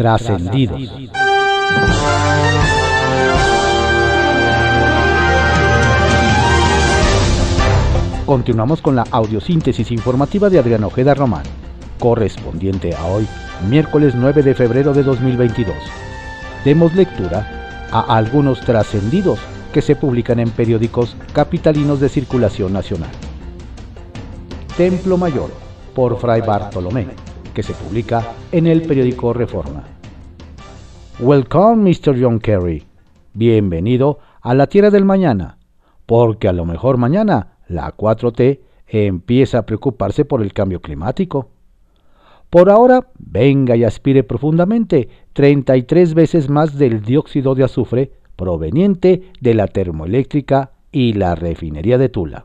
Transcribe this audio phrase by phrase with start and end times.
[0.00, 0.80] Trascendidos.
[8.24, 11.42] Continuamos con la audiosíntesis informativa de Adrián Ojeda Román,
[11.98, 13.28] correspondiente a hoy,
[13.68, 15.76] miércoles 9 de febrero de 2022.
[16.64, 19.38] Demos lectura a algunos trascendidos
[19.70, 23.10] que se publican en periódicos capitalinos de circulación nacional.
[24.78, 25.50] Templo Mayor,
[25.94, 27.08] por Fray Bartolomé,
[27.54, 29.84] que se publica en el periódico Reforma.
[31.18, 32.20] Welcome, Mr.
[32.20, 32.84] John Kerry.
[33.34, 35.58] Bienvenido a la Tierra del Mañana,
[36.06, 41.50] porque a lo mejor mañana la 4T empieza a preocuparse por el cambio climático.
[42.48, 49.54] Por ahora, venga y aspire profundamente 33 veces más del dióxido de azufre proveniente de
[49.54, 52.44] la termoeléctrica y la refinería de Tula.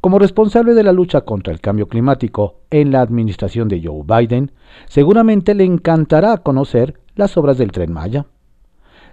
[0.00, 4.52] Como responsable de la lucha contra el cambio climático en la administración de Joe Biden,
[4.86, 8.26] seguramente le encantará conocer las obras del tren Maya.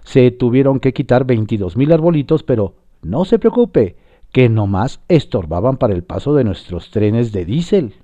[0.04, 3.96] Se tuvieron que quitar 22.000 arbolitos, pero no se preocupe,
[4.30, 7.94] que nomás estorbaban para el paso de nuestros trenes de diésel.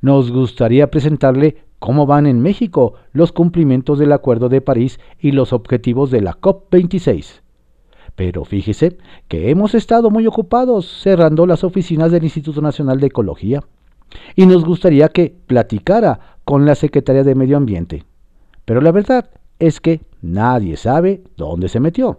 [0.00, 5.52] Nos gustaría presentarle cómo van en México los cumplimientos del Acuerdo de París y los
[5.52, 7.42] objetivos de la COP26
[8.18, 13.62] pero fíjese que hemos estado muy ocupados cerrando las oficinas del Instituto Nacional de Ecología
[14.34, 18.02] y nos gustaría que platicara con la Secretaría de Medio Ambiente.
[18.64, 22.18] Pero la verdad es que nadie sabe dónde se metió.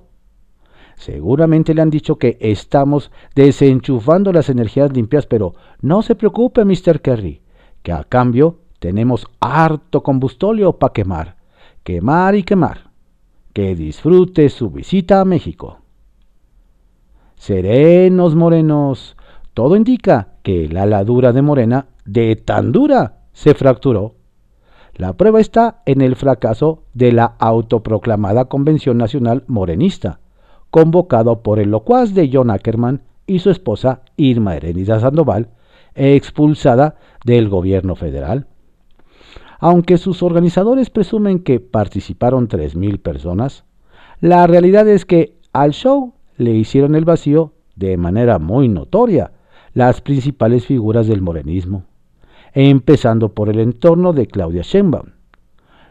[0.95, 7.02] Seguramente le han dicho que estamos desenchufando las energías limpias, pero no se preocupe, Mr.
[7.02, 7.41] Kerry,
[7.84, 11.36] que a cambio tenemos harto combustóleo para quemar,
[11.84, 12.89] quemar y quemar.
[13.52, 15.80] Que disfrute su visita a México
[17.39, 19.15] serenos morenos.
[19.55, 24.13] Todo indica que la ladura de Morena, de tan dura, se fracturó.
[24.93, 30.19] La prueba está en el fracaso de la autoproclamada Convención Nacional Morenista,
[30.69, 35.47] convocado por el locuaz de John Ackerman y su esposa Irma Herenida Sandoval,
[35.95, 38.47] expulsada del gobierno federal.
[39.59, 43.63] Aunque sus organizadores presumen que participaron 3.000 personas,
[44.19, 49.33] la realidad es que al show le hicieron el vacío de manera muy notoria
[49.73, 51.83] las principales figuras del morenismo,
[52.53, 55.11] empezando por el entorno de Claudia Sheinbaum.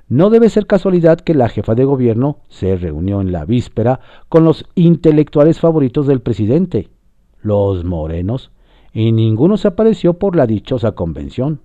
[0.08, 4.00] No debe ser casualidad que la jefa de gobierno se reunió en la víspera
[4.30, 6.88] con los intelectuales favoritos del presidente,
[7.42, 8.50] los morenos,
[8.94, 11.60] y ninguno se apareció por la dichosa convención.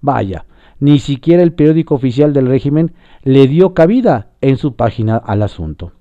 [0.00, 0.46] Vaya,
[0.78, 2.92] ni siquiera el periódico oficial del régimen
[3.24, 5.92] le dio cabida en su página al asunto.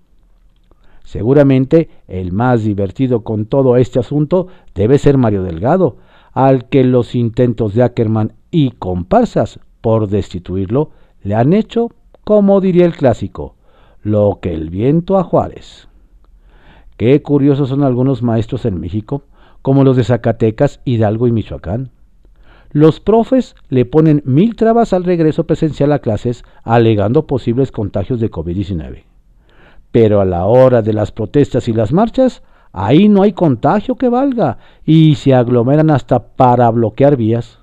[1.13, 5.97] Seguramente el más divertido con todo este asunto debe ser Mario Delgado,
[6.31, 10.89] al que los intentos de Ackerman y comparsas por destituirlo
[11.21, 11.91] le han hecho,
[12.23, 13.53] como diría el clásico,
[14.01, 15.87] lo que el viento a Juárez.
[16.97, 19.21] Qué curiosos son algunos maestros en México,
[19.61, 21.91] como los de Zacatecas, Hidalgo y Michoacán.
[22.71, 28.31] Los profes le ponen mil trabas al regreso presencial a clases, alegando posibles contagios de
[28.31, 29.12] COVID-19
[29.93, 34.09] pero a la hora de las protestas y las marchas, ahí no hay contagio que
[34.09, 37.59] valga y se aglomeran hasta para bloquear vías.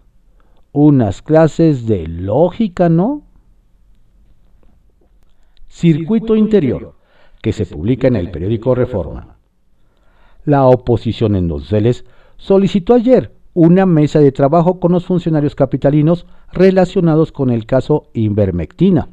[0.71, 3.25] Unas clases de lógica, ¿no?
[5.67, 6.95] Circuito Interior,
[7.43, 9.37] que se publica en el periódico Reforma.
[10.45, 12.05] La oposición en Los Celes
[12.37, 19.09] solicitó ayer una mesa de trabajo con los funcionarios capitalinos relacionados con el caso Invermectina.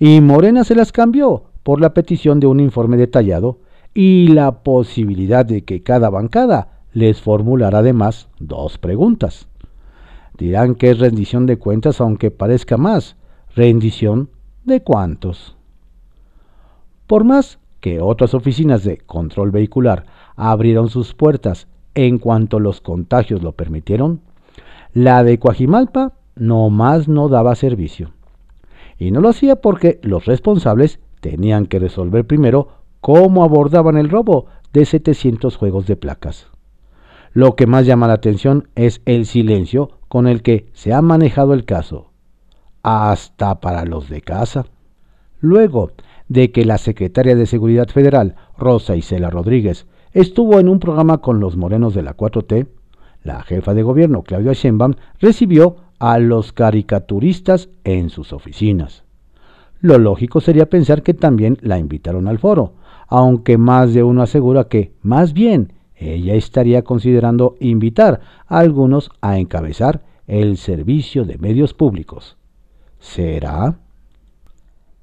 [0.00, 3.58] Y Morena se las cambió por la petición de un informe detallado
[3.94, 9.48] y la posibilidad de que cada bancada les formulara además dos preguntas.
[10.36, 13.16] Dirán que es rendición de cuentas aunque parezca más,
[13.54, 14.30] rendición
[14.64, 15.56] de cuántos.
[17.06, 20.06] Por más que otras oficinas de control vehicular
[20.36, 24.20] abrieron sus puertas en cuanto los contagios lo permitieron,
[24.94, 28.12] la de Coajimalpa no más no daba servicio.
[28.98, 32.68] Y no lo hacía porque los responsables tenían que resolver primero
[33.00, 36.48] cómo abordaban el robo de 700 juegos de placas.
[37.32, 41.54] Lo que más llama la atención es el silencio con el que se ha manejado
[41.54, 42.10] el caso,
[42.82, 44.66] hasta para los de casa.
[45.38, 45.92] Luego
[46.28, 51.38] de que la secretaria de Seguridad Federal, Rosa Isela Rodríguez, estuvo en un programa con
[51.38, 52.66] los morenos de la 4T,
[53.22, 59.01] la jefa de gobierno, Claudia Sheinbaum, recibió a los caricaturistas en sus oficinas.
[59.82, 62.74] Lo lógico sería pensar que también la invitaron al foro,
[63.08, 69.38] aunque más de uno asegura que, más bien, ella estaría considerando invitar a algunos a
[69.38, 72.36] encabezar el servicio de medios públicos.
[73.00, 73.80] ¿Será?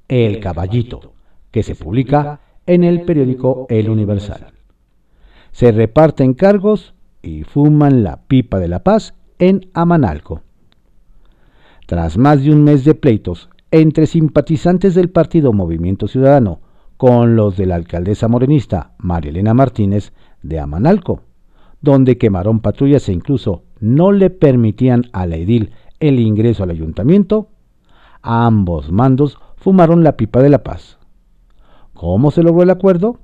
[0.08, 1.12] El Caballito,
[1.52, 4.54] que se publica en el periódico El Universal.
[5.52, 10.42] Se reparten cargos y fuman la pipa de la paz en Amanalco.
[11.86, 16.62] Tras más de un mes de pleitos entre simpatizantes del partido Movimiento Ciudadano
[16.98, 20.12] con los de la alcaldesa morenista María Elena Martínez
[20.42, 21.22] de Amanalco,
[21.82, 27.50] donde quemaron patrullas e incluso no le permitían a la edil el ingreso al ayuntamiento,
[28.22, 30.98] ambos mandos fumaron la pipa de la paz.
[31.94, 33.20] ¿Cómo se logró el acuerdo?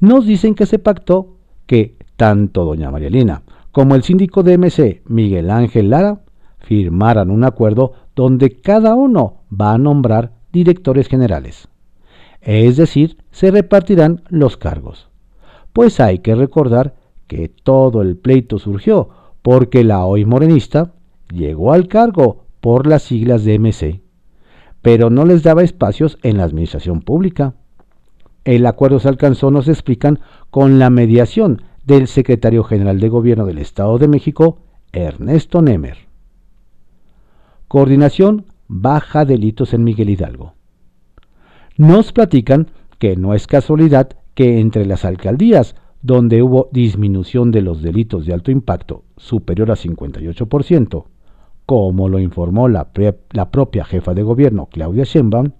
[0.00, 1.36] Nos dicen que se pactó
[1.66, 3.42] que tanto doña María Elena
[3.72, 6.22] como el síndico de MC, Miguel Ángel Lara,
[6.58, 11.68] firmaran un acuerdo donde cada uno va a nombrar directores generales.
[12.40, 15.08] Es decir, se repartirán los cargos.
[15.72, 16.94] Pues hay que recordar
[17.26, 19.10] que todo el pleito surgió
[19.42, 20.92] porque la hoy morenista
[21.30, 24.00] llegó al cargo por las siglas de MC,
[24.82, 27.54] pero no les daba espacios en la administración pública.
[28.44, 30.20] El acuerdo se alcanzó, nos explican,
[30.50, 34.58] con la mediación del secretario general de Gobierno del Estado de México,
[34.92, 36.05] Ernesto Nemer.
[37.68, 40.54] Coordinación Baja Delitos en Miguel Hidalgo.
[41.76, 42.68] Nos platican
[42.98, 48.34] que no es casualidad que entre las alcaldías donde hubo disminución de los delitos de
[48.34, 51.04] alto impacto superior a 58%,
[51.66, 52.92] como lo informó la,
[53.50, 55.50] propia jefa de gobierno Claudia Sheinbaum,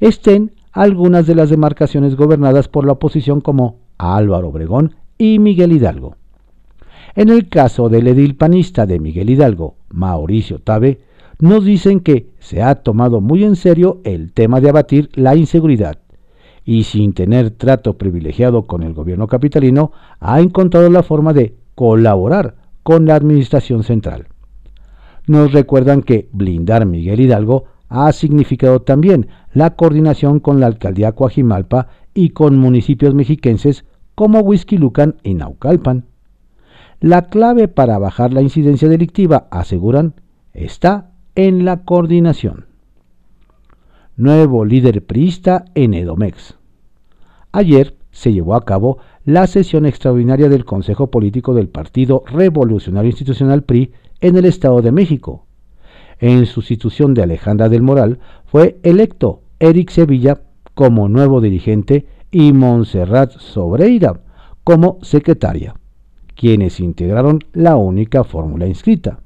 [0.00, 6.16] estén algunas de las demarcaciones gobernadas por la oposición como Álvaro Obregón y Miguel Hidalgo.
[7.14, 11.00] En el caso del edil panista de Miguel Hidalgo, Mauricio Tabe,
[11.38, 15.98] nos dicen que se ha tomado muy en serio el tema de abatir la inseguridad
[16.64, 22.56] y sin tener trato privilegiado con el gobierno capitalino, ha encontrado la forma de colaborar
[22.82, 24.26] con la administración central.
[25.28, 31.88] Nos recuerdan que blindar Miguel Hidalgo ha significado también la coordinación con la alcaldía Coajimalpa
[32.14, 33.84] y con municipios mexiquenses
[34.16, 36.06] como Huizquilucan y Naucalpan.
[36.98, 40.14] La clave para bajar la incidencia delictiva, aseguran,
[40.52, 42.64] está en la coordinación.
[44.16, 46.56] Nuevo líder priista en Edomex.
[47.52, 53.64] Ayer se llevó a cabo la sesión extraordinaria del Consejo Político del Partido Revolucionario Institucional
[53.64, 53.92] PRI
[54.22, 55.44] en el Estado de México.
[56.18, 60.40] En sustitución de Alejandra del Moral fue electo Eric Sevilla
[60.72, 64.22] como nuevo dirigente y Montserrat Sobreira
[64.64, 65.74] como secretaria,
[66.34, 69.20] quienes integraron la única fórmula inscrita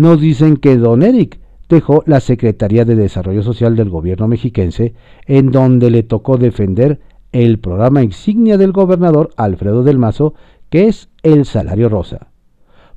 [0.00, 4.94] nos dicen que don Eric dejó la Secretaría de Desarrollo Social del gobierno mexiquense,
[5.26, 7.00] en donde le tocó defender
[7.32, 10.32] el programa insignia del gobernador Alfredo del Mazo,
[10.70, 12.28] que es el salario rosa.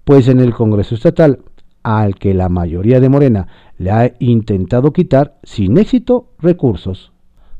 [0.05, 1.39] Pues en el Congreso Estatal,
[1.83, 3.47] al que la mayoría de Morena
[3.77, 7.11] le ha intentado quitar sin éxito recursos.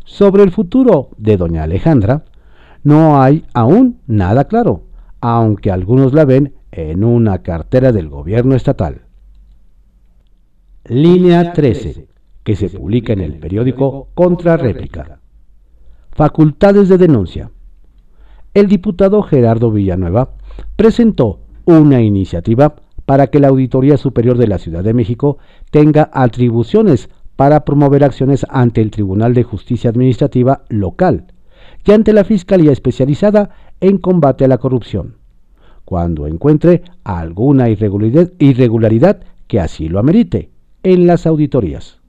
[0.06, 2.24] Sobre el futuro de doña Alejandra,
[2.84, 4.84] no hay aún nada claro,
[5.20, 9.03] aunque algunos la ven en una cartera del gobierno estatal.
[10.90, 12.10] Línea 13,
[12.44, 15.22] que se publica en el periódico Contrarréplica.
[16.12, 17.52] Facultades de denuncia.
[18.54, 20.32] El diputado Gerardo Villanueva
[20.76, 22.76] presentó una iniciativa
[23.06, 25.38] para que la Auditoría Superior de la Ciudad de México
[25.72, 31.28] tenga atribuciones para promover acciones ante el Tribunal de Justicia Administrativa local
[31.86, 35.16] y ante la Fiscalía Especializada en combate a la corrupción,
[35.86, 40.52] cuando encuentre alguna irregularidad que así lo amerite
[40.84, 42.00] en las auditorías.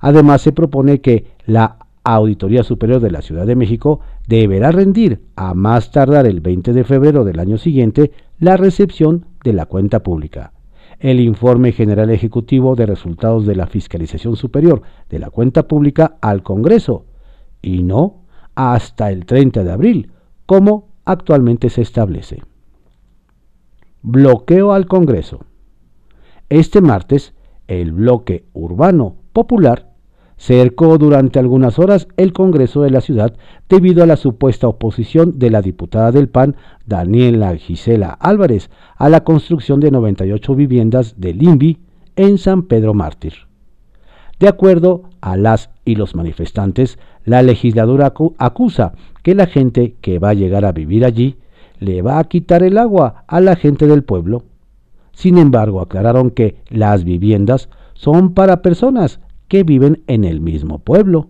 [0.00, 5.52] Además, se propone que la Auditoría Superior de la Ciudad de México deberá rendir a
[5.52, 10.52] más tardar el 20 de febrero del año siguiente la recepción de la cuenta pública,
[10.98, 16.42] el informe general ejecutivo de resultados de la Fiscalización Superior de la cuenta pública al
[16.42, 17.04] Congreso,
[17.60, 18.22] y no
[18.54, 20.12] hasta el 30 de abril,
[20.46, 22.42] como actualmente se establece.
[24.02, 25.44] Bloqueo al Congreso.
[26.48, 27.34] Este martes,
[27.70, 29.86] el bloque urbano popular
[30.36, 33.34] cercó durante algunas horas el Congreso de la ciudad
[33.68, 39.22] debido a la supuesta oposición de la diputada del PAN, Daniela Gisela Álvarez, a la
[39.22, 41.78] construcción de 98 viviendas del INVI
[42.16, 43.34] en San Pedro Mártir.
[44.40, 50.30] De acuerdo a las y los manifestantes, la legisladora acusa que la gente que va
[50.30, 51.36] a llegar a vivir allí
[51.78, 54.42] le va a quitar el agua a la gente del pueblo
[55.12, 61.28] sin embargo, aclararon que las viviendas son para personas que viven en el mismo pueblo.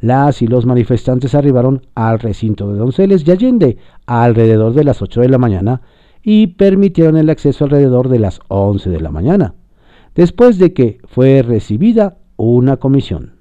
[0.00, 5.20] Las y los manifestantes arribaron al recinto de Donceles y Allende alrededor de las 8
[5.22, 5.82] de la mañana
[6.22, 9.54] y permitieron el acceso alrededor de las 11 de la mañana,
[10.14, 13.34] después de que fue recibida una comisión.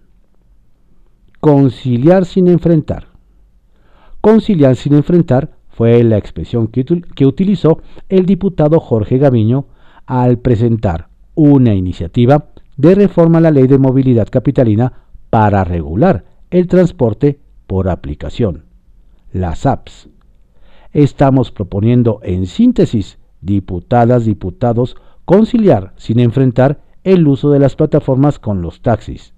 [1.39, 3.07] conciliar sin enfrentar.
[4.21, 9.65] Conciliar sin enfrentar fue la expresión que, utilizó el diputado Jorge Gaviño
[10.05, 14.93] al presentar una iniciativa de reforma a la ley de movilidad capitalina
[15.31, 18.65] para regular el transporte por aplicación,
[19.31, 20.09] las apps.
[20.91, 28.61] Estamos proponiendo en síntesis, diputadas, diputados, conciliar sin enfrentar el uso de las plataformas con
[28.61, 29.33] los taxis.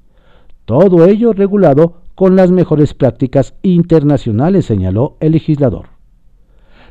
[0.66, 5.95] Todo ello regulado con las mejores prácticas internacionales, señaló el legislador.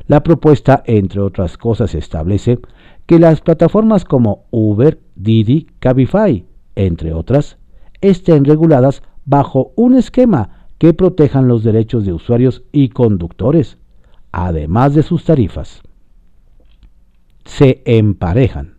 [0.07, 2.59] La propuesta, entre otras cosas, establece
[3.05, 6.45] que las plataformas como Uber, Didi, Cabify,
[6.75, 7.57] entre otras,
[8.01, 13.77] estén reguladas bajo un esquema que protejan los derechos de usuarios y conductores,
[14.31, 15.81] además de sus tarifas.
[17.45, 18.75] Se emparejan.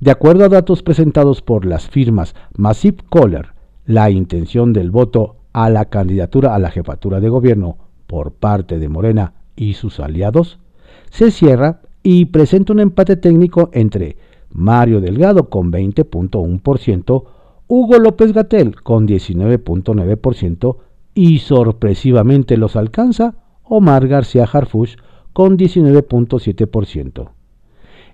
[0.00, 3.48] De acuerdo a datos presentados por las firmas Massive Caller,
[3.84, 8.88] la intención del voto a la candidatura a la jefatura de gobierno por parte de
[8.88, 10.58] Morena y sus aliados,
[11.10, 14.16] se cierra y presenta un empate técnico entre
[14.50, 17.24] Mario Delgado con 20.1%,
[17.66, 20.76] Hugo López Gatel con 19.9%
[21.14, 23.34] y sorpresivamente los alcanza
[23.64, 24.96] Omar García Harfuch
[25.32, 27.30] con 19.7%.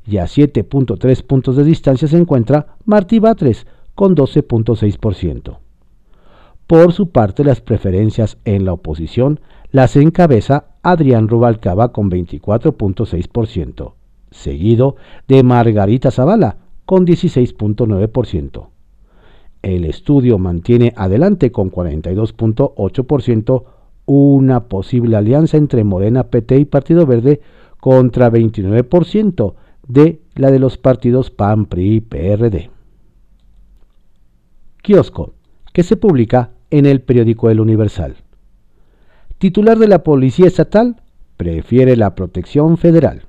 [0.06, 5.63] Y a 7.3 puntos de distancia se encuentra Martí Batres con 12.6%.
[6.66, 9.40] Por su parte, las preferencias en la oposición
[9.70, 13.92] las encabeza Adrián Rubalcaba con 24.6%,
[14.30, 14.96] seguido
[15.28, 16.56] de Margarita Zavala
[16.86, 18.68] con 16.9%.
[19.62, 23.64] El estudio mantiene adelante con 42.8%
[24.06, 27.40] una posible alianza entre Morena, PT y Partido Verde
[27.80, 29.54] contra 29%
[29.88, 32.70] de la de los partidos PAN, PRI y PRD.
[34.82, 35.32] Kiosco,
[35.72, 38.16] que se publica en el periódico El Universal
[39.44, 40.96] titular de la Policía Estatal,
[41.36, 43.24] prefiere la protección federal.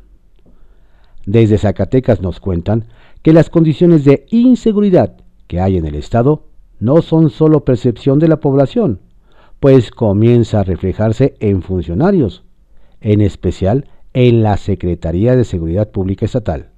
[1.26, 2.86] Desde Zacatecas nos cuentan
[3.22, 6.46] que las condiciones de inseguridad que hay en el Estado
[6.80, 9.02] no son solo percepción de la población,
[9.60, 12.44] pues comienza a reflejarse en funcionarios,
[13.02, 16.70] en especial en la Secretaría de Seguridad Pública Estatal.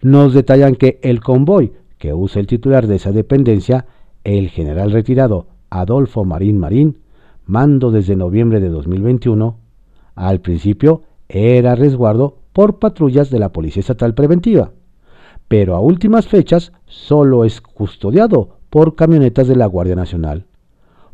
[0.00, 3.84] Nos detallan que el convoy que usa el titular de esa dependencia,
[4.24, 6.98] el general retirado Adolfo Marín Marín,
[7.46, 9.56] mando desde noviembre de 2021,
[10.14, 14.72] al principio era resguardo por patrullas de la Policía Estatal Preventiva,
[15.46, 20.46] pero a últimas fechas solo es custodiado por camionetas de la Guardia Nacional,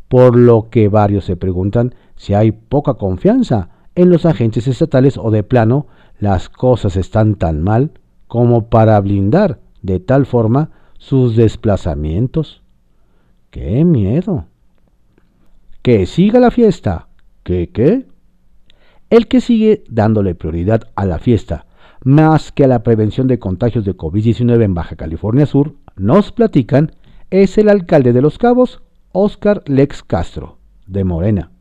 [0.07, 5.31] por lo que varios se preguntan si hay poca confianza en los agentes estatales o
[5.31, 5.87] de plano
[6.19, 7.91] las cosas están tan mal
[8.27, 12.61] como para blindar de tal forma sus desplazamientos.
[13.55, 14.47] ¡Qué miedo!
[15.81, 17.07] que siga la fiesta.
[17.43, 18.05] ¿Qué qué?
[19.09, 21.65] El que sigue dándole prioridad a la fiesta
[22.03, 26.91] más que a la prevención de contagios de COVID-19 en Baja California Sur, nos platican,
[27.29, 28.81] es el alcalde de Los Cabos,
[29.13, 31.51] Oscar Lex Castro, de Morena.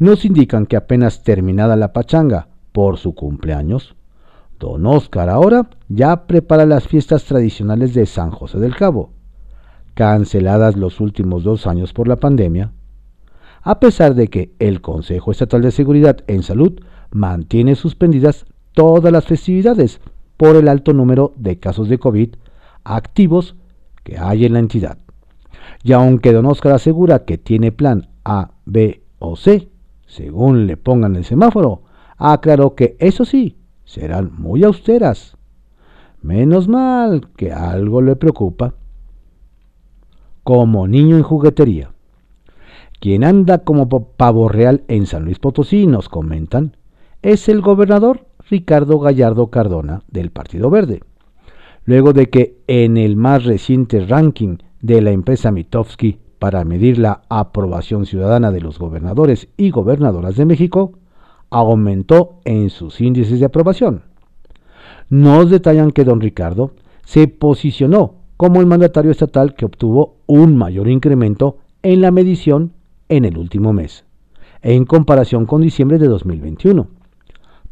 [0.00, 3.94] Nos indican que apenas terminada la pachanga por su cumpleaños,
[4.58, 9.12] don Oscar ahora ya prepara las fiestas tradicionales de San José del Cabo,
[9.96, 12.70] canceladas los últimos dos años por la pandemia,
[13.62, 16.78] a pesar de que el Consejo Estatal de Seguridad en Salud
[17.10, 20.02] mantiene suspendidas todas las festividades
[20.36, 22.34] por el alto número de casos de COVID
[22.84, 23.56] activos
[24.04, 24.98] que hay en la entidad.
[25.82, 29.70] Y aunque Don Oscar asegura que tiene plan A, B o C,
[30.06, 31.84] según le pongan el semáforo,
[32.18, 35.38] aclaró que eso sí, serán muy austeras.
[36.20, 38.74] Menos mal que algo le preocupa.
[40.46, 41.90] Como niño en juguetería.
[43.00, 46.76] Quien anda como pavo real en San Luis Potosí, nos comentan,
[47.20, 51.00] es el gobernador Ricardo Gallardo Cardona del Partido Verde.
[51.84, 57.22] Luego de que en el más reciente ranking de la empresa Mitofsky para medir la
[57.28, 60.92] aprobación ciudadana de los gobernadores y gobernadoras de México,
[61.50, 64.04] aumentó en sus índices de aprobación.
[65.10, 66.70] Nos detallan que don Ricardo
[67.04, 72.72] se posicionó como el mandatario estatal que obtuvo un mayor incremento en la medición
[73.08, 74.04] en el último mes,
[74.62, 76.88] en comparación con diciembre de 2021.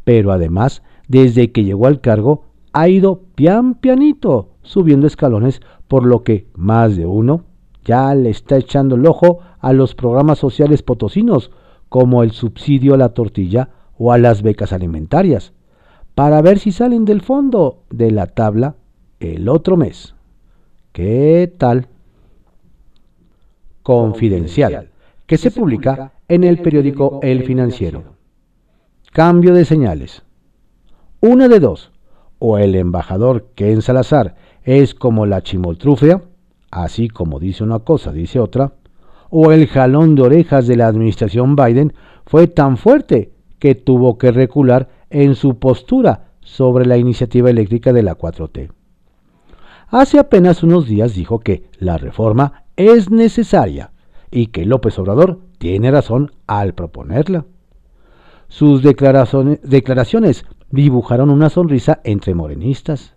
[0.03, 2.43] Pero además, desde que llegó al cargo,
[2.73, 7.43] ha ido pian pianito subiendo escalones, por lo que más de uno
[7.83, 11.51] ya le está echando el ojo a los programas sociales potosinos,
[11.89, 15.53] como el subsidio a la tortilla o a las becas alimentarias,
[16.15, 18.75] para ver si salen del fondo de la tabla
[19.19, 20.14] el otro mes.
[20.95, 21.89] ¿Qué tal?
[23.83, 24.91] Confidencial
[25.25, 28.15] que se publica en el periódico El Financiero.
[29.11, 30.23] Cambio de señales.
[31.19, 31.91] Una de dos,
[32.39, 36.21] o el embajador Ken Salazar es como la chimoltrufia,
[36.71, 38.75] así como dice una cosa, dice otra,
[39.29, 41.91] o el jalón de orejas de la administración Biden
[42.25, 48.03] fue tan fuerte que tuvo que recular en su postura sobre la iniciativa eléctrica de
[48.03, 48.69] la 4T.
[49.87, 53.91] Hace apenas unos días dijo que la reforma es necesaria
[54.31, 57.45] y que López Obrador tiene razón al proponerla.
[58.47, 63.15] Sus declaraciones, dibujaron una sonrisa entre morenistas,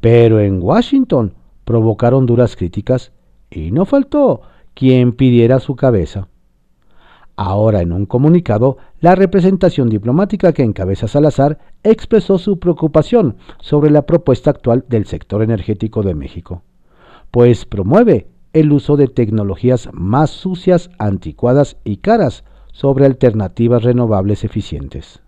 [0.00, 1.34] pero en Washington
[1.64, 3.12] provocaron duras críticas
[3.50, 4.42] y no faltó
[4.74, 6.28] quien pidiera su cabeza.
[7.36, 14.02] Ahora en un comunicado, la representación diplomática que encabeza Salazar expresó su preocupación sobre la
[14.02, 16.62] propuesta actual del sector energético de México,
[17.32, 25.20] pues promueve el uso de tecnologías más sucias, anticuadas y caras sobre alternativas renovables eficientes.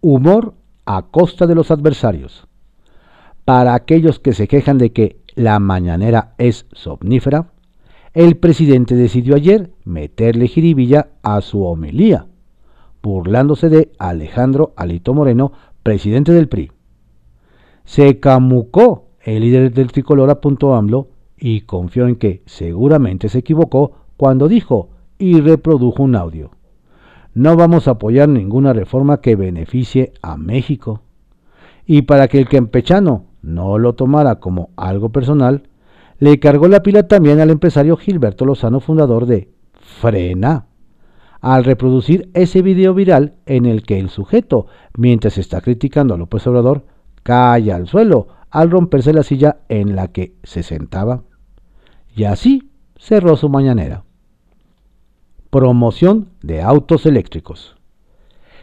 [0.00, 0.54] Humor
[0.86, 2.48] a costa de los adversarios.
[3.44, 7.52] Para aquellos que se quejan de que la mañanera es somnífera,
[8.16, 12.24] el presidente decidió ayer meterle jiribilla a su homilía,
[13.02, 16.72] burlándose de Alejandro Alito Moreno, presidente del PRI.
[17.84, 23.40] Se camucó el líder del tricolor a punto AMLO y confió en que seguramente se
[23.40, 26.52] equivocó cuando dijo y reprodujo un audio.
[27.34, 31.02] No vamos a apoyar ninguna reforma que beneficie a México.
[31.84, 35.64] Y para que el campechano no lo tomara como algo personal,
[36.18, 39.50] le cargó la pila también al empresario Gilberto Lozano, fundador de
[40.00, 40.66] Frena,
[41.40, 46.46] al reproducir ese video viral en el que el sujeto, mientras está criticando a López
[46.46, 46.86] Obrador,
[47.22, 51.22] cae al suelo al romperse la silla en la que se sentaba.
[52.14, 54.04] Y así cerró su mañanera.
[55.50, 57.76] Promoción de autos eléctricos.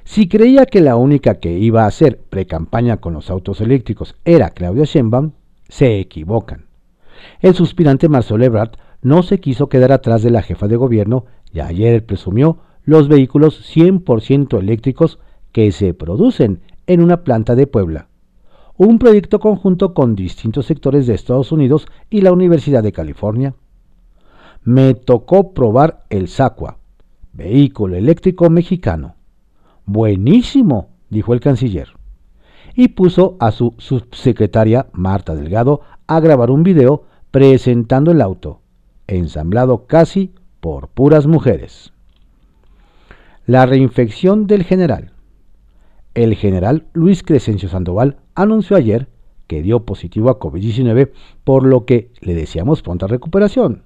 [0.04, 4.50] Si creía que la única que iba a hacer precampaña con los autos eléctricos era
[4.50, 5.32] Claudia Sheinbaum,
[5.70, 6.73] se equivocan.
[7.42, 11.60] El suspirante Marcelo Ebrard no se quiso quedar atrás de la jefa de gobierno y
[11.60, 15.20] ayer presumió los vehículos 100% eléctricos
[15.52, 18.08] que se producen en una planta de Puebla.
[18.76, 23.54] Un proyecto conjunto con distintos sectores de Estados Unidos y la Universidad de California.
[24.64, 26.78] Me tocó probar el SACUA,
[27.34, 29.16] vehículo eléctrico mexicano.
[29.86, 31.90] Buenísimo, dijo el canciller.
[32.74, 38.62] Y puso a su subsecretaria Marta Delgado a grabar un video presentando el auto,
[39.08, 41.92] ensamblado casi por puras mujeres.
[43.48, 45.14] La reinfección del general.
[46.14, 49.08] El general Luis Crescencio Sandoval anunció ayer
[49.48, 51.10] que dio positivo a COVID-19,
[51.44, 53.82] por lo que le deseamos pronta recuperación.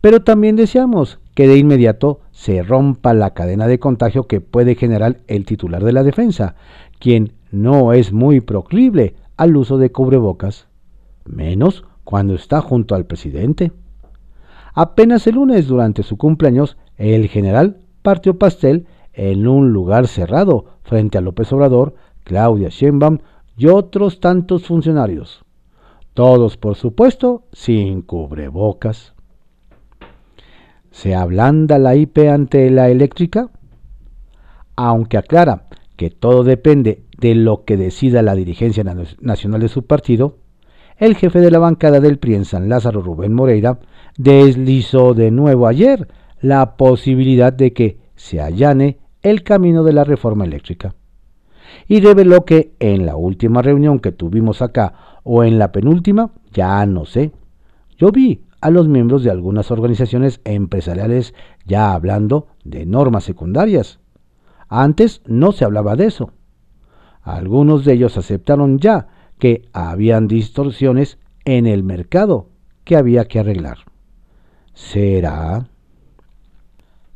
[0.00, 5.18] Pero también deseamos que de inmediato se rompa la cadena de contagio que puede generar
[5.26, 6.54] el titular de la defensa,
[7.00, 10.68] quien no es muy proclive al uso de cubrebocas,
[11.24, 13.72] menos cuando está junto al presidente.
[14.74, 21.18] Apenas el lunes durante su cumpleaños, el general partió pastel en un lugar cerrado frente
[21.18, 23.18] a López Obrador, Claudia Sheinbaum
[23.56, 25.44] y otros tantos funcionarios.
[26.14, 29.14] Todos, por supuesto, sin cubrebocas.
[30.90, 33.50] ¿Se ablanda la IP ante la eléctrica?
[34.76, 38.84] Aunque aclara que todo depende de lo que decida la dirigencia
[39.20, 40.38] nacional de su partido,
[41.02, 43.80] el jefe de la bancada del PRI en San Lázaro, Rubén Moreira,
[44.16, 46.06] deslizó de nuevo ayer
[46.40, 50.94] la posibilidad de que se allane el camino de la reforma eléctrica.
[51.88, 56.86] Y reveló que en la última reunión que tuvimos acá o en la penúltima, ya
[56.86, 57.32] no sé,
[57.98, 61.34] yo vi a los miembros de algunas organizaciones empresariales
[61.66, 63.98] ya hablando de normas secundarias.
[64.68, 66.30] Antes no se hablaba de eso.
[67.22, 72.48] Algunos de ellos aceptaron ya que habían distorsiones en el mercado
[72.84, 73.78] que había que arreglar.
[74.74, 75.68] ¿Será?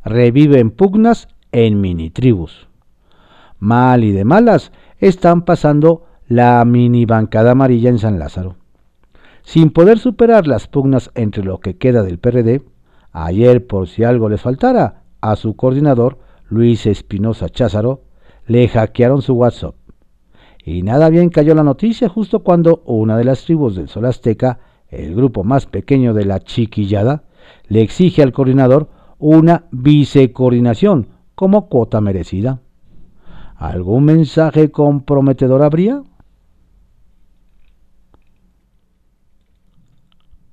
[0.04, 2.68] Reviven pugnas en mini tribus.
[3.58, 8.56] Mal y de malas están pasando la mini bancada amarilla en San Lázaro.
[9.42, 12.62] Sin poder superar las pugnas entre lo que queda del PRD,
[13.12, 18.02] ayer por si algo les faltara, a su coordinador, Luis Espinosa Cházaro,
[18.46, 19.74] le hackearon su WhatsApp
[20.66, 24.58] y nada bien cayó la noticia justo cuando una de las tribus del Sol Azteca,
[24.88, 27.22] el grupo más pequeño de la chiquillada,
[27.68, 28.88] le exige al coordinador
[29.20, 32.62] una vicecoordinación como cuota merecida.
[33.54, 36.02] ¿Algún mensaje comprometedor habría?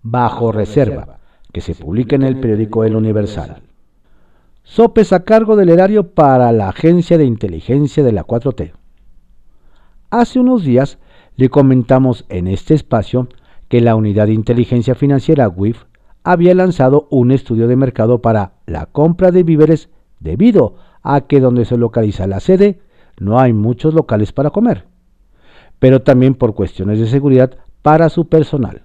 [0.03, 1.17] Bajo reserva,
[1.51, 3.63] que se publica en el periódico El Universal.
[4.61, 8.82] sopes a cargo del erario para la Agencia de Inteligencia de la 4T.
[10.13, 10.99] Hace unos días
[11.37, 13.29] le comentamos en este espacio
[13.67, 15.85] que la Unidad de Inteligencia Financiera WIF
[16.23, 21.65] había lanzado un estudio de mercado para la compra de víveres debido a que donde
[21.65, 22.79] se localiza la sede
[23.19, 24.85] no hay muchos locales para comer,
[25.79, 28.83] pero también por cuestiones de seguridad para su personal.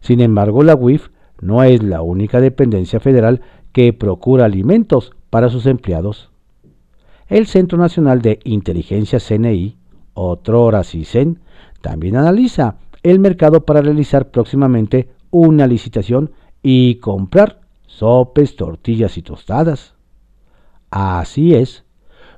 [0.00, 5.66] Sin embargo, la WIF no es la única dependencia federal que procura alimentos para sus
[5.66, 6.32] empleados.
[7.28, 9.76] El Centro Nacional de Inteligencia CNI,
[10.14, 11.40] otrora CISEN,
[11.80, 16.30] también analiza el mercado para realizar próximamente una licitación
[16.62, 19.94] y comprar sopes, tortillas y tostadas.
[20.90, 21.84] Así es,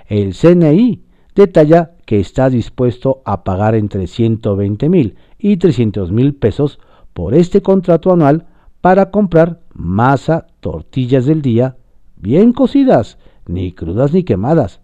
[0.06, 1.02] el CNI
[1.34, 6.78] detalla que está dispuesto a pagar entre 120 mil y 300 mil pesos
[7.12, 8.46] por este contrato anual
[8.80, 11.76] para comprar masa, tortillas del día,
[12.16, 14.80] bien cocidas, ni crudas ni quemadas,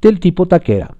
[0.00, 0.96] del tipo taquera,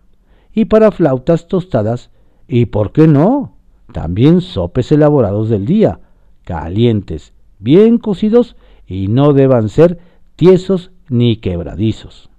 [0.53, 2.11] y para flautas tostadas,
[2.49, 3.55] y por qué no,
[3.93, 6.01] también sopes elaborados del día,
[6.45, 9.99] calientes, bien cocidos y no deban ser
[10.37, 12.31] tiesos ni quebradizos.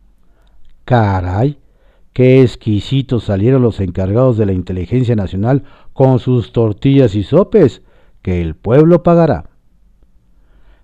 [0.85, 1.57] Caray,
[2.13, 5.63] qué exquisitos salieron los encargados de la inteligencia nacional
[5.97, 7.81] con sus tortillas y sopes,
[8.21, 9.49] que el pueblo pagará.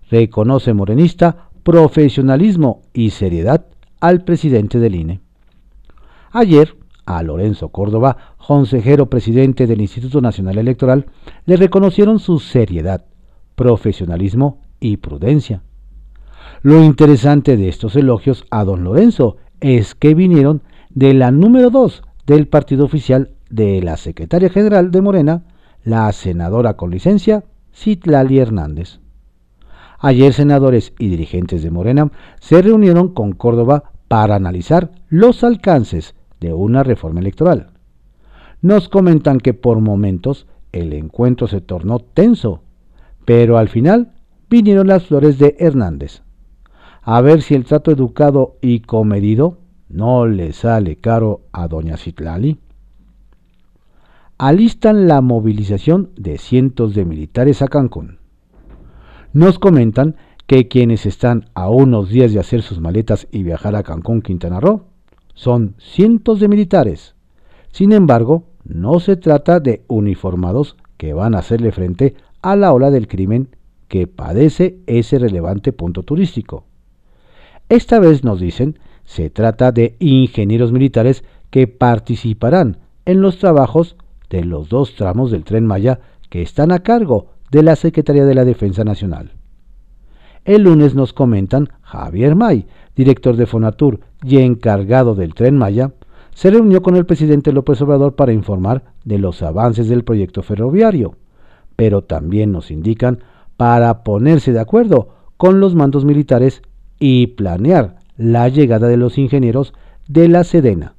[0.09, 3.67] Reconoce Morenista profesionalismo y seriedad
[3.99, 5.21] al presidente del INE.
[6.31, 11.05] Ayer, a Lorenzo Córdoba, consejero presidente del Instituto Nacional Electoral,
[11.45, 13.05] le reconocieron su seriedad,
[13.53, 15.61] profesionalismo y prudencia.
[16.63, 22.01] Lo interesante de estos elogios a don Lorenzo es que vinieron de la número 2
[22.25, 25.43] del partido oficial de la secretaria general de Morena,
[25.83, 28.99] la senadora con licencia, Citlali Hernández.
[29.99, 36.53] Ayer senadores y dirigentes de Morena se reunieron con Córdoba para analizar los alcances de
[36.53, 37.67] una reforma electoral.
[38.61, 42.63] Nos comentan que por momentos el encuentro se tornó tenso,
[43.23, 44.13] pero al final
[44.49, 46.23] vinieron las flores de Hernández.
[47.03, 52.57] A ver si el trato educado y comedido no le sale caro a doña Citlali
[54.47, 58.17] alistan la movilización de cientos de militares a Cancún.
[59.31, 63.83] Nos comentan que quienes están a unos días de hacer sus maletas y viajar a
[63.83, 64.83] Cancún, Quintana Roo,
[65.33, 67.15] son cientos de militares.
[67.71, 72.91] Sin embargo, no se trata de uniformados que van a hacerle frente a la ola
[72.91, 73.47] del crimen
[73.87, 76.65] que padece ese relevante punto turístico.
[77.69, 83.95] Esta vez nos dicen, se trata de ingenieros militares que participarán en los trabajos
[84.33, 85.99] de los dos tramos del tren Maya
[86.31, 89.33] que están a cargo de la Secretaría de la Defensa Nacional.
[90.43, 92.65] El lunes nos comentan Javier May,
[92.95, 95.93] director de Fonatur y encargado del tren Maya,
[96.33, 101.15] se reunió con el presidente López Obrador para informar de los avances del proyecto ferroviario,
[101.75, 103.19] pero también nos indican
[103.55, 106.63] para ponerse de acuerdo con los mandos militares
[106.97, 109.75] y planear la llegada de los ingenieros
[110.07, 110.95] de la Sedena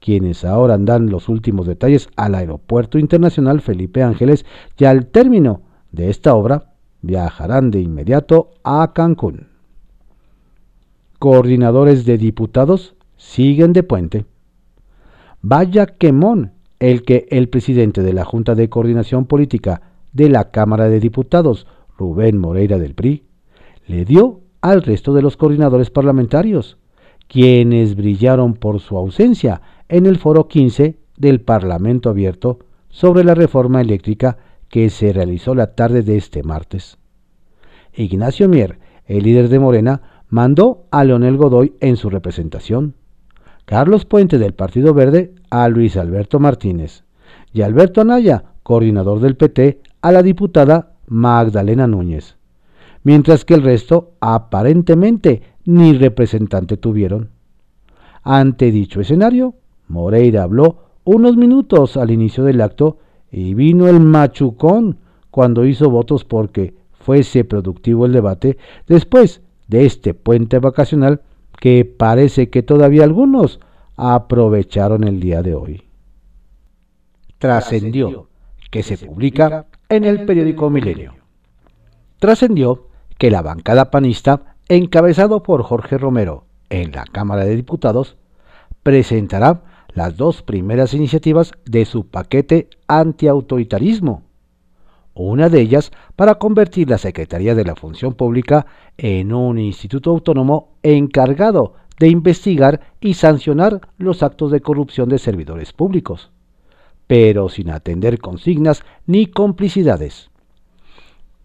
[0.00, 4.44] quienes ahora dan los últimos detalles al Aeropuerto Internacional Felipe Ángeles
[4.76, 9.48] y al término de esta obra viajarán de inmediato a Cancún.
[11.18, 14.24] Coordinadores de diputados siguen de puente.
[15.42, 19.82] Vaya quemón el que el presidente de la Junta de Coordinación Política
[20.12, 23.24] de la Cámara de Diputados, Rubén Moreira del PRI,
[23.86, 26.78] le dio al resto de los coordinadores parlamentarios,
[27.26, 33.80] quienes brillaron por su ausencia en el foro 15 del Parlamento Abierto sobre la reforma
[33.80, 36.98] eléctrica que se realizó la tarde de este martes.
[37.94, 42.94] Ignacio Mier, el líder de Morena, mandó a Leonel Godoy en su representación,
[43.64, 47.04] Carlos Puente del Partido Verde a Luis Alberto Martínez
[47.52, 52.36] y Alberto Anaya, coordinador del PT, a la diputada Magdalena Núñez,
[53.02, 57.30] mientras que el resto aparentemente ni representante tuvieron.
[58.22, 59.54] Ante dicho escenario,
[59.88, 62.98] Moreira habló unos minutos al inicio del acto
[63.30, 64.98] y vino el machucón
[65.30, 71.22] cuando hizo votos porque fuese productivo el debate después de este puente vacacional
[71.58, 73.60] que parece que todavía algunos
[73.96, 75.82] aprovecharon el día de hoy.
[77.38, 78.28] Trascendió
[78.70, 81.14] que se publica en el periódico Milenio.
[82.18, 88.16] Trascendió que la bancada panista, encabezado por Jorge Romero en la Cámara de Diputados,
[88.82, 89.62] presentará
[89.98, 94.22] las dos primeras iniciativas de su paquete antiautoritarismo.
[95.12, 98.64] Una de ellas para convertir la Secretaría de la Función Pública
[98.96, 105.72] en un instituto autónomo encargado de investigar y sancionar los actos de corrupción de servidores
[105.72, 106.30] públicos,
[107.08, 110.30] pero sin atender consignas ni complicidades.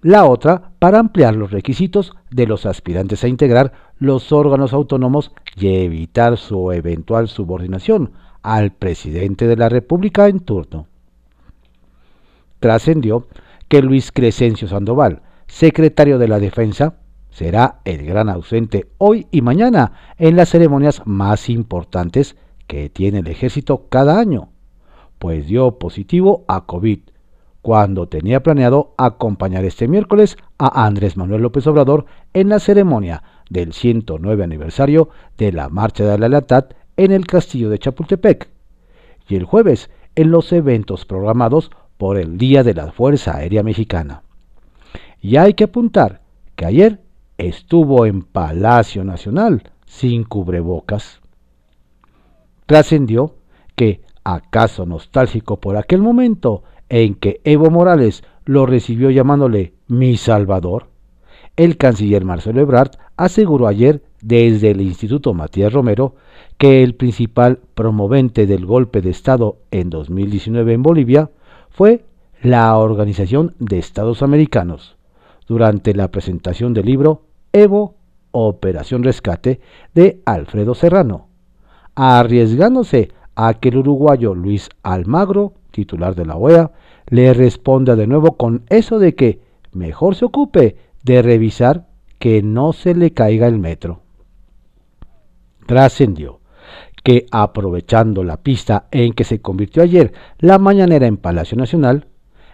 [0.04, 5.70] La otra para ampliar los requisitos de los aspirantes a integrar los órganos autónomos y
[5.70, 8.12] evitar su eventual subordinación
[8.44, 10.88] al presidente de la República en turno.
[12.60, 13.28] Trascendió
[13.68, 16.98] que Luis Crescencio Sandoval, secretario de la Defensa,
[17.32, 22.36] será el gran ausente hoy y mañana en las ceremonias más importantes
[22.68, 24.50] que tiene el ejército cada año,
[25.18, 27.00] pues dio positivo a COVID,
[27.62, 33.74] cuando tenía planeado acompañar este miércoles a Andrés Manuel López Obrador en la ceremonia del
[33.74, 36.66] 109 aniversario de la Marcha de la Lealtad
[36.98, 38.50] en el Castillo de Chapultepec,
[39.28, 44.24] y el jueves en los eventos programados por el Día de la Fuerza Aérea Mexicana.
[45.22, 46.22] Y hay que apuntar
[46.56, 47.00] que ayer
[47.38, 51.22] estuvo en Palacio Nacional sin cubrebocas.
[52.66, 53.36] Trascendió
[53.76, 60.88] que, acaso nostálgico por aquel momento en que Evo Morales lo recibió llamándole mi Salvador,
[61.56, 66.16] el canciller Marcelo Ebrard aseguró ayer desde el Instituto Matías Romero
[66.58, 71.30] que el principal promovente del golpe de Estado en 2019 en Bolivia
[71.70, 72.06] fue
[72.42, 74.96] la Organización de Estados Americanos,
[75.48, 77.96] durante la presentación del libro Evo,
[78.32, 79.60] Operación Rescate
[79.94, 81.28] de Alfredo Serrano,
[81.96, 86.72] arriesgándose a que el uruguayo Luis Almagro, titular de la OEA,
[87.10, 89.42] le responda de nuevo con eso de que
[89.74, 91.88] mejor se ocupe de revisar
[92.20, 94.03] que no se le caiga el metro.
[95.66, 96.40] Trascendió
[97.04, 102.08] que aprovechando la pista en que se convirtió ayer la mañanera en Palacio Nacional,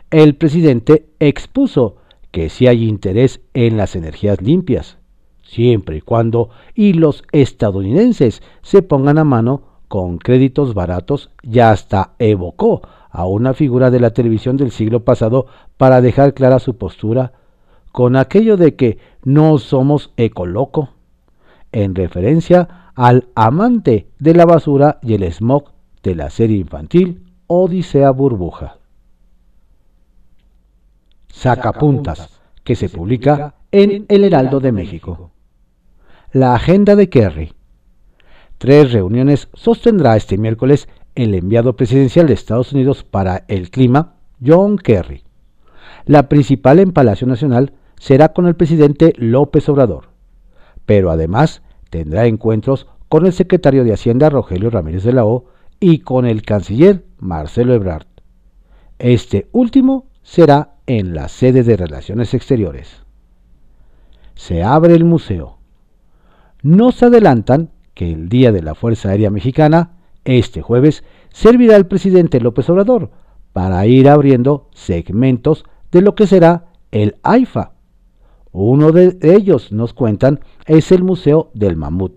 [0.10, 1.98] el presidente expuso
[2.32, 4.98] que si hay interés en las energías limpias,
[5.44, 12.14] siempre y cuando y los estadounidenses se pongan a mano con créditos baratos y hasta
[12.20, 17.34] evocó a una figura de la televisión del siglo pasado para dejar clara su postura
[17.92, 20.90] con aquello de que no somos ecoloco,
[21.72, 25.72] en referencia al amante de la basura y el smog
[26.04, 28.76] de la serie infantil Odisea Burbuja.
[31.30, 35.32] Sacapuntas, que se publica en El Heraldo de México.
[36.34, 37.54] La agenda de Kerry.
[38.58, 44.78] Tres reuniones sostendrá este miércoles el enviado presidencial de Estados Unidos para el clima, John
[44.78, 45.24] Kerry.
[46.06, 50.10] La principal en Palacio Nacional será con el presidente López Obrador,
[50.86, 55.46] pero además tendrá encuentros con el secretario de Hacienda Rogelio Ramírez de la O
[55.80, 58.08] y con el canciller Marcelo Ebrard.
[59.00, 63.04] Este último será en la sede de Relaciones Exteriores.
[64.36, 65.58] Se abre el museo.
[66.62, 72.40] Nos adelantan que el Día de la Fuerza Aérea Mexicana, este jueves, servirá al presidente
[72.40, 73.12] López Obrador
[73.54, 77.74] para ir abriendo segmentos de lo que será el AIFA.
[78.52, 82.14] Uno de ellos, nos cuentan, es el Museo del Mamut,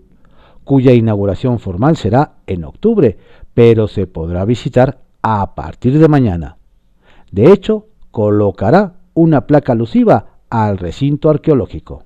[0.63, 3.17] cuya inauguración formal será en octubre,
[3.53, 6.57] pero se podrá visitar a partir de mañana.
[7.31, 12.03] De hecho, colocará una placa alusiva al recinto arqueológico.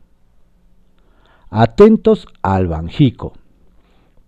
[1.49, 3.33] Atentos al Banjico.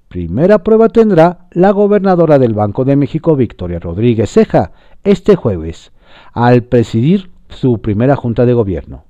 [0.07, 4.71] Primera prueba tendrá la gobernadora del Banco de México, Victoria Rodríguez Ceja,
[5.03, 5.91] este jueves,
[6.33, 9.03] al presidir su primera junta de gobierno,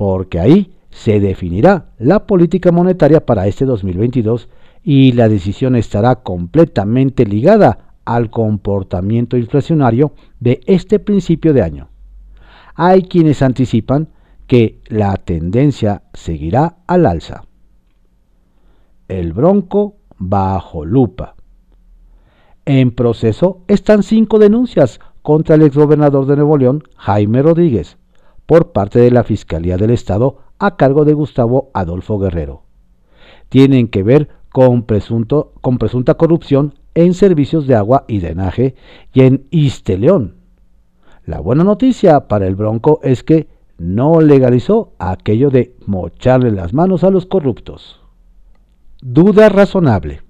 [0.00, 4.48] porque ahí se definirá la política monetaria para este 2022
[4.82, 11.90] y la decisión estará completamente ligada al comportamiento inflacionario de este principio de año.
[12.76, 14.08] Hay quienes anticipan
[14.46, 17.44] que la tendencia seguirá al alza.
[19.06, 21.34] El bronco bajo lupa.
[22.64, 27.98] En proceso están cinco denuncias contra el exgobernador de Nuevo León, Jaime Rodríguez,
[28.50, 32.64] por parte de la Fiscalía del Estado a cargo de Gustavo Adolfo Guerrero.
[33.48, 38.74] Tienen que ver con, presunto, con presunta corrupción en servicios de agua y drenaje
[39.12, 40.34] y en Isteleón.
[41.24, 43.46] La buena noticia para el Bronco es que
[43.78, 48.00] no legalizó aquello de mocharle las manos a los corruptos.
[49.00, 50.22] Duda razonable.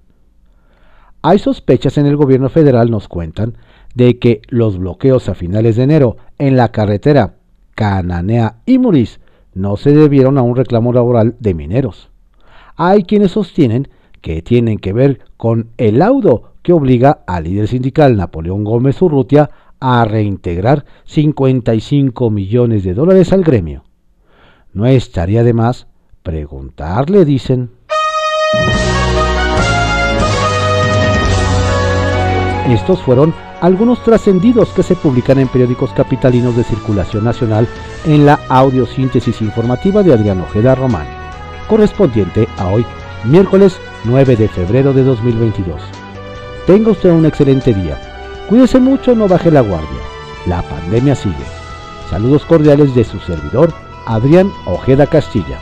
[1.22, 3.56] Hay sospechas en el gobierno federal, nos cuentan,
[3.94, 7.39] de que los bloqueos a finales de enero en la carretera
[7.74, 9.20] Cananea y Muris
[9.54, 12.10] no se debieron a un reclamo laboral de mineros.
[12.76, 13.88] Hay quienes sostienen
[14.20, 19.50] que tienen que ver con el laudo que obliga al líder sindical Napoleón Gómez Urrutia
[19.80, 23.84] a reintegrar 55 millones de dólares al gremio.
[24.72, 25.86] No estaría de más
[26.22, 27.70] preguntarle, dicen.
[32.68, 37.68] Estos fueron algunos trascendidos que se publican en periódicos capitalinos de circulación nacional
[38.04, 41.06] en la audiosíntesis informativa de Adrián Ojeda Román,
[41.68, 42.84] correspondiente a hoy,
[43.24, 45.80] miércoles 9 de febrero de 2022.
[46.66, 47.98] Tenga usted un excelente día.
[48.48, 50.00] Cuídese mucho, no baje la guardia.
[50.46, 51.34] La pandemia sigue.
[52.08, 53.72] Saludos cordiales de su servidor,
[54.06, 55.60] Adrián Ojeda Castilla.